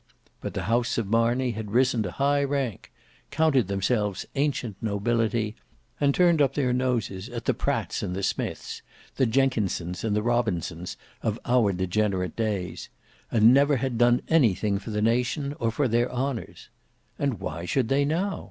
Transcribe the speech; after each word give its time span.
But 0.39 0.55
the 0.55 0.63
house 0.63 0.97
of 0.97 1.05
Marney 1.05 1.51
had 1.51 1.69
risen 1.73 2.01
to 2.01 2.09
high 2.13 2.43
rank; 2.43 2.91
counted 3.29 3.67
themselves 3.67 4.25
ancient 4.33 4.75
nobility; 4.81 5.55
and 5.99 6.15
turned 6.15 6.41
up 6.41 6.55
their 6.55 6.73
noses 6.73 7.29
at 7.29 7.45
the 7.45 7.53
Pratts 7.53 8.01
and 8.01 8.15
the 8.15 8.23
Smiths, 8.23 8.81
the 9.17 9.27
Jenkinsons 9.27 10.03
and 10.03 10.15
the 10.15 10.23
Robinsons 10.23 10.97
of 11.21 11.37
our 11.45 11.71
degenerate 11.71 12.35
days; 12.35 12.89
and 13.31 13.53
never 13.53 13.77
had 13.77 13.99
done 13.99 14.23
anything 14.27 14.79
for 14.79 14.89
the 14.89 15.03
nation 15.03 15.53
or 15.59 15.69
for 15.69 15.87
their 15.87 16.11
honours. 16.11 16.69
And 17.19 17.39
why 17.39 17.65
should 17.65 17.87
they 17.87 18.03
now? 18.03 18.39